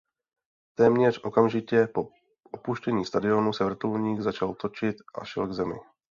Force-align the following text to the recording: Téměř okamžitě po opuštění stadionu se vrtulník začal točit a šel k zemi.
Téměř 0.75 1.19
okamžitě 1.23 1.87
po 1.87 2.09
opuštění 2.51 3.05
stadionu 3.05 3.53
se 3.53 3.63
vrtulník 3.63 4.21
začal 4.21 4.53
točit 4.53 4.95
a 5.21 5.25
šel 5.25 5.47
k 5.47 5.53
zemi. 5.53 5.79